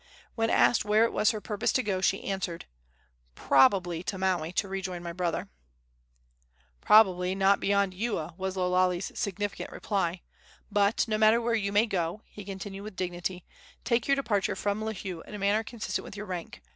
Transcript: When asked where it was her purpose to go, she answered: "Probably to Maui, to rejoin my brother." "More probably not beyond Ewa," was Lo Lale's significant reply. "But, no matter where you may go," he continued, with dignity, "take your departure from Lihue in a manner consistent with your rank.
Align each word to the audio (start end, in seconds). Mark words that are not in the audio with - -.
When 0.33 0.49
asked 0.49 0.83
where 0.83 1.03
it 1.03 1.13
was 1.13 1.29
her 1.29 1.39
purpose 1.39 1.71
to 1.73 1.83
go, 1.83 2.01
she 2.01 2.23
answered: 2.23 2.65
"Probably 3.35 4.01
to 4.05 4.17
Maui, 4.17 4.51
to 4.53 4.67
rejoin 4.67 5.03
my 5.03 5.13
brother." 5.13 5.37
"More 5.41 5.47
probably 6.81 7.35
not 7.35 7.59
beyond 7.59 7.93
Ewa," 7.93 8.33
was 8.35 8.57
Lo 8.57 8.67
Lale's 8.71 9.11
significant 9.13 9.71
reply. 9.71 10.23
"But, 10.71 11.07
no 11.07 11.19
matter 11.19 11.39
where 11.39 11.53
you 11.53 11.71
may 11.71 11.85
go," 11.85 12.23
he 12.25 12.43
continued, 12.43 12.81
with 12.83 12.95
dignity, 12.95 13.45
"take 13.83 14.07
your 14.07 14.15
departure 14.15 14.55
from 14.55 14.81
Lihue 14.81 15.21
in 15.27 15.35
a 15.35 15.37
manner 15.37 15.63
consistent 15.63 16.03
with 16.03 16.17
your 16.17 16.25
rank. 16.25 16.63